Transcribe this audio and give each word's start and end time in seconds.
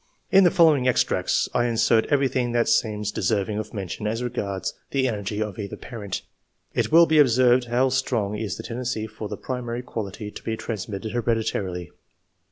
In 0.31 0.43
the 0.43 0.49
following 0.49 0.87
extracts 0.87 1.47
I 1.53 1.65
insert 1.65 2.07
everything 2.07 2.53
that 2.53 2.67
seems 2.67 3.11
deserving 3.11 3.59
of 3.59 3.71
mention 3.71 4.07
as 4.07 4.23
regards 4.23 4.73
the 4.89 5.07
energy 5.07 5.43
of 5.43 5.59
either 5.59 5.77
parent. 5.77 6.23
It 6.73 6.91
will 6.91 7.05
be 7.05 7.19
observed 7.19 7.65
how 7.65 7.89
strong 7.89 8.35
is 8.35 8.57
the 8.57 8.63
tendency 8.63 9.05
for 9.05 9.29
this 9.29 9.37
primary 9.43 9.83
quality 9.83 10.31
to 10.31 10.41
be 10.43 10.57
transmitted 10.57 11.11
hereditarily. 11.11 11.91